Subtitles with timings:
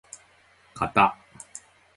[0.73, 1.19] かた